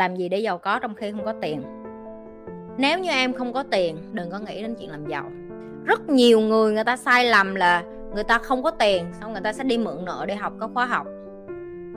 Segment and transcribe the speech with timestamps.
[0.00, 1.62] làm gì để giàu có trong khi không có tiền?
[2.78, 5.30] Nếu như em không có tiền, đừng có nghĩ đến chuyện làm giàu.
[5.84, 7.82] Rất nhiều người người ta sai lầm là
[8.14, 10.70] người ta không có tiền, xong người ta sẽ đi mượn nợ để học các
[10.74, 11.06] khóa học.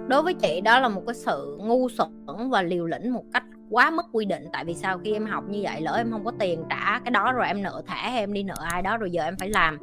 [0.08, 2.10] Đối với chị, đó là một cái sự ngu xuẩn
[2.50, 4.44] và liều lĩnh một cách quá mức quy định.
[4.54, 7.12] Tại vì sao khi em học như vậy, lỡ em không có tiền trả cái
[7.12, 9.78] đó rồi em nợ thẻ em đi nợ ai đó, rồi giờ em phải làm.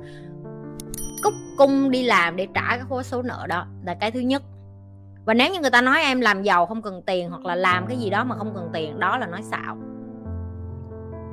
[1.23, 4.43] Cúc cung đi làm để trả cái khối số nợ đó là cái thứ nhất
[5.25, 7.87] và nếu như người ta nói em làm giàu không cần tiền hoặc là làm
[7.87, 9.77] cái gì đó mà không cần tiền, đó là nói xạo.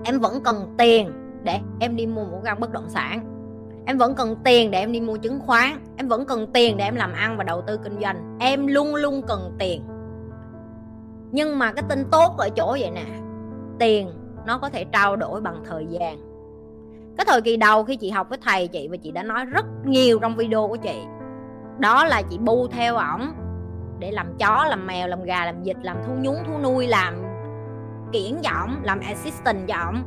[0.03, 1.11] Em vẫn cần tiền
[1.43, 3.33] để em đi mua một căn bất động sản.
[3.85, 5.79] Em vẫn cần tiền để em đi mua chứng khoán.
[5.97, 8.37] Em vẫn cần tiền để em làm ăn và đầu tư kinh doanh.
[8.39, 9.83] Em luôn luôn cần tiền.
[11.31, 13.05] Nhưng mà cái tin tốt ở chỗ vậy nè,
[13.79, 14.11] tiền
[14.45, 16.17] nó có thể trao đổi bằng thời gian.
[17.17, 19.65] Cái thời kỳ đầu khi chị học với thầy chị và chị đã nói rất
[19.85, 20.99] nhiều trong video của chị.
[21.77, 23.33] Đó là chị bu theo ổng
[23.99, 27.23] để làm chó, làm mèo, làm gà, làm vịt, làm thú nhún thú nuôi, làm
[28.11, 30.03] kiển cho ổng, làm assistant cho ổng.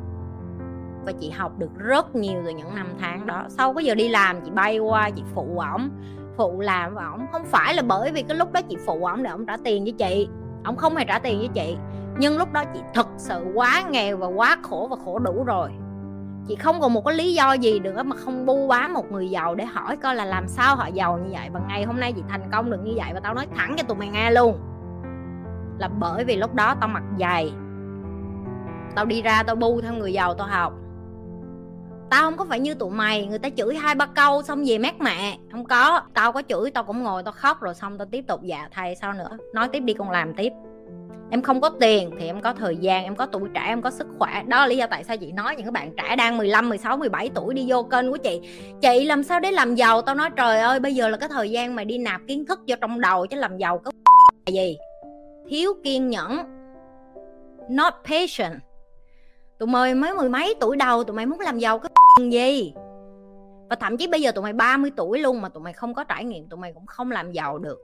[1.05, 3.45] Và chị học được rất nhiều từ những năm tháng đó.
[3.49, 5.91] Sau cái giờ đi làm, chị bay qua, chị phụ ổng.
[6.37, 9.23] Phụ làm với ổng không phải là bởi vì cái lúc đó chị phụ ổng
[9.23, 10.29] để ổng trả tiền với chị.
[10.65, 11.77] Ổng không hề trả tiền với chị.
[12.19, 15.71] Nhưng lúc đó chị thực sự quá nghèo và quá khổ và khổ đủ rồi
[16.49, 19.31] chị không còn một cái lý do gì nữa mà không bu quá một người
[19.31, 21.49] giàu để hỏi coi là làm sao họ giàu như vậy.
[21.53, 23.83] Và ngày hôm nay chị thành công được như vậy và tao nói thẳng cho
[23.83, 24.59] tụi mày nghe luôn.
[25.79, 27.53] Là bởi vì lúc đó tao mặc dày
[28.95, 30.73] tao đi ra tao bu theo người giàu tao học.
[32.11, 34.79] Tao không có phải như tụi mày, người ta chửi hai ba câu xong về
[34.79, 35.39] mát mẹ.
[35.53, 36.01] Không có.
[36.15, 38.95] Tao có chửi, tao cũng ngồi tao khóc rồi xong tao tiếp tục dạ thầy
[38.95, 39.39] sao nữa.
[39.55, 40.53] Nói tiếp đi con làm tiếp
[41.31, 43.91] em không có tiền thì em có thời gian, em có tuổi trẻ, em có
[43.91, 44.43] sức khỏe.
[44.47, 46.97] Đó là lý do tại sao chị nói những các bạn trẻ đang 15 16
[46.97, 48.41] 17 tuổi đi vô kênh của chị.
[48.83, 50.03] Chị làm sao để làm giàu?
[50.03, 52.61] Tao nói, trời ơi, bây giờ là cái thời gian mày đi nạp kiến thức
[52.67, 53.91] vô trong đầu chứ làm giàu có
[54.47, 54.79] gì?
[55.49, 56.39] Thiếu kiên nhẫn.
[57.69, 58.61] Not patient.
[59.59, 61.91] Tụi mày mới mười mấy tuổi đầu, tụi mày muốn làm giàu cái
[62.31, 62.75] gì?
[63.71, 66.05] Và thậm chí bây giờ tụi mày 30 tuổi luôn mà tụi mày không có
[66.05, 67.79] trải nghiệm, tụi mày cũng không làm giàu được.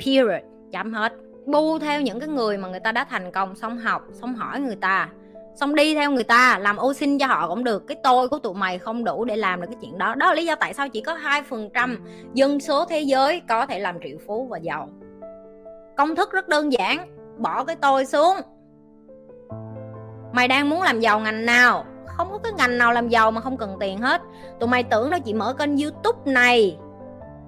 [0.00, 0.42] Period.
[0.72, 1.12] Chấm hết
[1.46, 4.60] bu theo những cái người mà người ta đã thành công, xong học, xong hỏi
[4.60, 5.08] người ta,
[5.54, 7.86] xong đi theo người ta, làm ô xin cho họ cũng được.
[7.86, 10.14] Cái tôi của tụi mày không đủ để làm được cái chuyện đó.
[10.14, 13.42] Đó là lý do tại sao chỉ có hai phần trăm dân số thế giới
[13.48, 14.88] có thể làm triệu phú và giàu.
[15.96, 18.36] Công thức rất đơn giản, bỏ cái tôi xuống.
[20.32, 21.84] Mày đang muốn làm giàu ngành nào?
[22.06, 24.22] Không có cái ngành nào làm giàu mà không cần tiền hết.
[24.60, 26.78] Tụi mày tưởng đâu chị mở kênh youtube này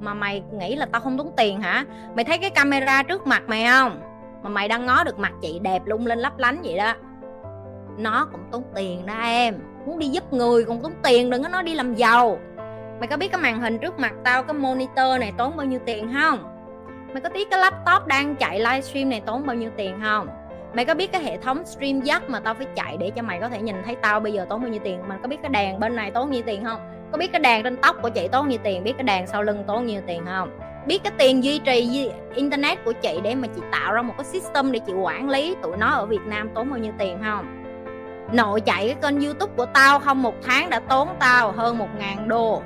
[0.01, 1.85] mà mày nghĩ là tao không tốn tiền hả?
[2.17, 4.01] Mày thấy cái camera trước mặt mày không?
[4.43, 6.95] Mà mày đang ngó được mặt chị đẹp lung lên lấp lánh vậy đó.
[7.99, 9.55] Nó cũng tốn tiền đó em.
[9.87, 12.39] Muốn đi giúp người còn tốn tiền, đừng có nói đi làm giàu.
[12.99, 15.81] Mày có biết cái màn hình trước mặt tao, cái monitor này tốn bao nhiêu
[15.87, 16.39] tiền không?
[17.13, 20.29] Mày có biết cái laptop đang chạy livestream này tốn bao nhiêu tiền không?
[20.75, 23.41] Mày có biết cái hệ thống stream dắt mà tao phải chạy để cho mày
[23.41, 25.01] có thể nhìn thấy tao bây giờ tốn bao nhiêu tiền?
[25.09, 26.81] Mày có biết cái đèn bên này tốn bao nhiêu tiền không?
[27.13, 28.85] Có biết cái đàn trên tóc của chị tốn nhiêu tiền?
[28.85, 30.51] Biết cái đàn sau lưng tốn nhiêu tiền không?
[30.87, 34.25] Biết cái tiền duy trì internet của chị để mà chị tạo ra một cái
[34.25, 37.65] system để chị quản lý tụi nó ở Việt Nam tốn bao nhiêu tiền không?
[38.33, 40.23] Nội chạy cái kênh youtube của tao không?
[40.23, 42.63] Một tháng đã tốn tao hơn một ngàn đô.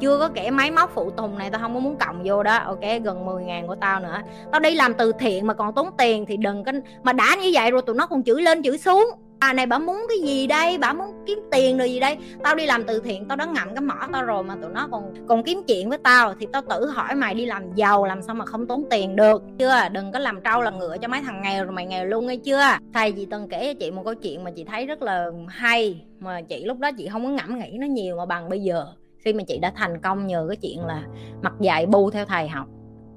[0.00, 2.58] Chưa có kể máy móc phụ tùng này, tao không có muốn cộng vô đó.
[2.58, 4.22] Ok, gần 10 ngàn của tao nữa.
[4.52, 7.50] Tao đi làm từ thiện mà còn tốn tiền thì đừng có, mà đã như
[7.52, 10.46] vậy rồi tụi nó còn chửi lên chửi xuống à này, bà muốn cái gì
[10.46, 10.78] đây?
[10.78, 12.16] Bà muốn kiếm tiền rồi gì đây?
[12.44, 14.88] Tao đi làm từ thiện, tao đã ngậm cái mỏ tao rồi mà tụi nó
[14.90, 18.22] còn còn kiếm chuyện với tao thì tao tự hỏi mày đi làm giàu, làm
[18.22, 19.42] sao mà không tốn tiền được?
[19.58, 22.26] Chưa, đừng có làm trâu làm ngựa cho mấy thằng nghèo rồi mày nghèo luôn
[22.26, 22.76] nghe chưa?
[22.94, 26.04] Thầy chị từng kể cho chị một câu chuyện mà chị thấy rất là hay,
[26.18, 28.86] mà chị lúc đó chị không có ngẫm nghĩ nó nhiều mà bằng bây giờ.
[29.24, 31.02] Khi mà chị đã thành công nhờ cái chuyện là
[31.42, 32.66] mặc dạy bu theo thầy học.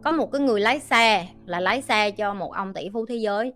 [0.04, 3.16] Có một cái người lái xe, là lái xe cho một ông tỷ phú thế
[3.16, 3.54] giới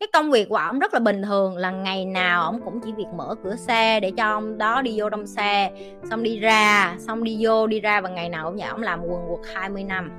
[0.00, 2.92] cái công việc của ổng rất là bình thường, là ngày nào ổng cũng chỉ
[2.92, 5.70] việc mở cửa xe để cho ông đó đi vô trong xe,
[6.10, 9.00] xong đi ra, xong đi vô, đi ra và ngày nào cũng vậy, ổng làm
[9.02, 10.10] quần quật 20 năm.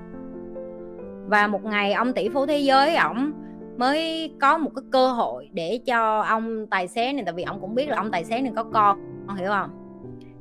[1.27, 3.31] Và một ngày ông tỷ phú thế giới ổng
[3.77, 7.61] mới có một cái cơ hội để cho ông tài xế này, tại vì ông
[7.61, 9.69] cũng biết là ông tài xế này có con, ông hiểu không?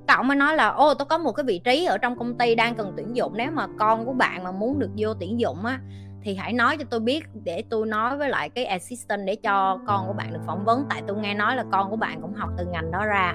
[0.07, 2.55] Cậu mới nói là, ô, tôi có một cái vị trí ở trong công ty
[2.55, 5.65] đang cần tuyển dụng, nếu mà con của bạn mà muốn được vô tuyển dụng
[5.65, 5.81] á
[6.23, 9.79] thì hãy nói cho tôi biết để tôi nói với lại cái assistant để cho
[9.87, 10.85] con của bạn được phỏng vấn.
[10.91, 13.35] Tại tôi nghe nói là con của bạn cũng học từ ngành đó ra.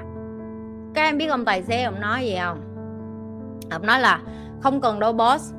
[0.93, 2.61] Các em biết ông tài xế ông nói gì không?
[3.71, 4.21] Ông nói là
[4.61, 5.53] không cần đâu boss.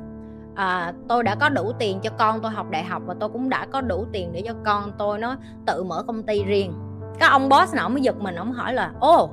[0.55, 3.49] À, tôi đã có đủ tiền cho con tôi học đại học và tôi cũng
[3.49, 5.35] đã có đủ tiền để cho con tôi nó
[5.65, 6.73] tự mở công ty riêng.
[7.19, 9.29] Các ông boss nào mới giật mình ông hỏi là ô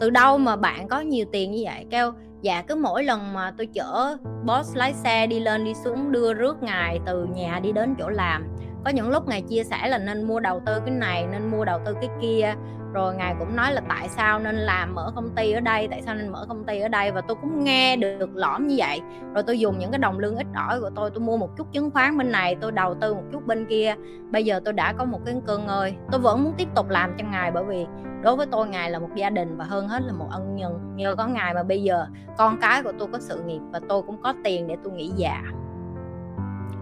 [0.00, 1.86] từ đâu mà bạn có nhiều tiền như vậy?
[1.90, 2.12] Kêu
[2.42, 6.34] dạ cứ mỗi lần mà tôi chở boss lái xe đi lên đi xuống đưa
[6.34, 9.98] rước ngài từ nhà đi đến chỗ làm có những lúc ngài chia sẻ là
[9.98, 12.54] nên mua đầu tư cái này, nên mua đầu tư cái kia.
[12.92, 16.02] Rồi ngài cũng nói là tại sao nên làm mở công ty ở đây, tại
[16.02, 17.12] sao nên mở công ty ở đây?
[17.12, 19.00] Và tôi cũng nghe được lõm như vậy.
[19.34, 21.72] Rồi tôi dùng những cái đồng lương ít ỏi của tôi tôi mua một chút
[21.72, 23.94] chứng khoán bên này, tôi đầu tư một chút bên kia.
[24.30, 25.94] Bây giờ tôi đã có một cái cơ ngơi.
[26.10, 27.86] Tôi vẫn muốn tiếp tục làm cho ngài bởi vì
[28.22, 30.96] đối với tôi ngài là một gia đình và hơn hết là một ân nhân.
[30.96, 32.06] Nhờ có ngài mà bây giờ
[32.38, 35.12] con cái của tôi có sự nghiệp và tôi cũng có tiền để tôi nghỉ
[35.16, 35.42] già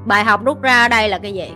[0.07, 1.53] bài học rút ra ở đây là cái gì?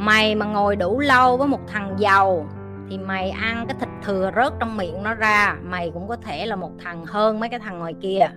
[0.00, 2.46] Mày mà ngồi đủ lâu với một thằng giàu
[2.90, 5.56] thì mày ăn cái thịt thừa rớt trong miệng nó ra.
[5.62, 8.30] Mày cũng có thể là một thằng hơn mấy cái thằng ngoài kia.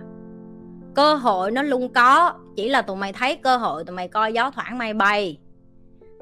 [0.94, 4.32] Cơ hội nó luôn có, chỉ là tụi mày thấy cơ hội tụi mày coi
[4.32, 5.38] gió thoảng mây bay.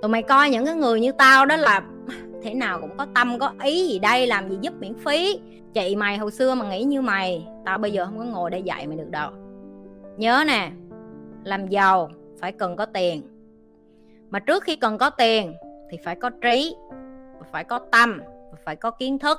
[0.03, 1.83] Tụi mày coi những cái người như tao đó là
[2.43, 5.41] thế nào cũng có tâm, có ý gì đây, làm gì giúp miễn phí.
[5.75, 8.59] Chị mày hồi xưa mà nghĩ như mày, tao bây giờ không có ngồi để
[8.59, 9.31] dạy mày được đâu.
[10.17, 10.71] Nhớ nè,
[11.45, 12.11] làm giàu
[12.41, 13.31] phải cần có tiền
[14.32, 15.55] mà trước khi cần có tiền
[15.90, 16.76] thì phải có trí
[17.52, 18.20] phải có tâm
[18.64, 19.38] phải có kiến thức.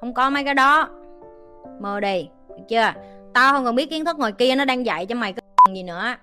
[0.00, 0.88] Không có mấy cái đó.
[1.80, 2.92] Mơ đi, được chưa?
[3.34, 5.82] Tao không cần biết kiến thức ngoài kia nó đang dạy cho mày cái gì
[5.82, 6.14] nữa.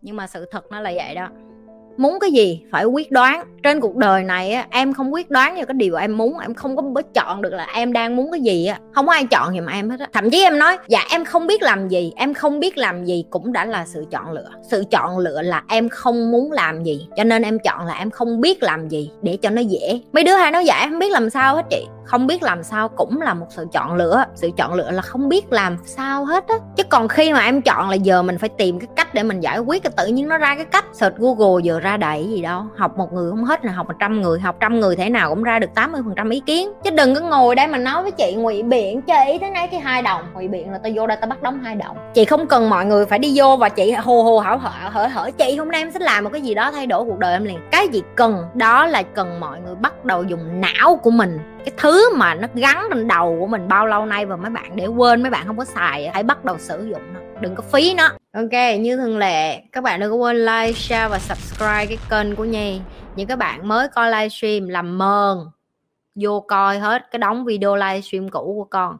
[0.00, 1.28] Nhưng mà sự thật nó là vậy đó
[1.98, 3.44] muốn cái gì phải quyết đoán.
[3.62, 6.54] Trên cuộc đời này á, em không quyết đoán vào cái điều em muốn em
[6.54, 8.78] không có bớt chọn được là em đang muốn cái gì á.
[8.92, 10.06] Không có ai chọn giùm em hết á.
[10.12, 13.24] Thậm chí em nói dạ em không biết làm gì em không biết làm gì
[13.30, 14.50] cũng đã là sự chọn lựa.
[14.70, 18.10] Sự chọn lựa là em không muốn làm gì cho nên em chọn là em
[18.10, 20.00] không biết làm gì để cho nó dễ.
[20.12, 22.62] Mấy đứa hay nói dạ em không biết làm sao hết chị không biết làm
[22.62, 24.24] sao cũng là một sự chọn lựa.
[24.34, 26.54] Sự chọn lựa là không biết làm sao hết á.
[26.76, 29.40] Chứ còn khi mà em chọn là giờ mình phải tìm cái cách để mình
[29.40, 30.84] giải quyết, cái tự nhiên nó ra cái cách.
[30.92, 32.62] Search google giờ ra đầy gì đâu.
[32.76, 34.40] Học một người không hết là học một trăm người.
[34.40, 36.72] Học trăm người thế nào cũng ra được 80 phần trăm ý kiến.
[36.84, 39.80] Chứ đừng có ngồi đây mà nói với chị ngụy biện chị thế này cái
[39.80, 40.22] hai đồng.
[40.34, 41.96] Ngụy biện là tao vô đây tao bắt đóng hai đồng.
[42.14, 45.06] Chị không cần mọi người phải đi vô và chị hồ hồ hảo hở hở
[45.06, 47.32] hở, chị hôm nay em sẽ làm một cái gì đó thay đổi cuộc đời
[47.32, 47.58] em liền.
[47.70, 51.38] Cái gì cần, đó là cần mọi người bắt đầu dùng não của mình.
[51.64, 54.76] Cái thứ mà nó gắn lên đầu của mình bao lâu nay và mấy bạn
[54.76, 57.62] để quên, mấy bạn không có xài hãy bắt đầu sử dụng nó, đừng có
[57.62, 58.08] phí nó.
[58.32, 62.36] Ok, như thường lệ, các bạn đừng có quên like, share và subscribe cái kênh
[62.36, 62.80] của nhi.
[63.16, 65.38] Những các bạn mới coi livestream làm mờn,
[66.14, 68.96] vô coi hết cái đóng video livestream cũ của con.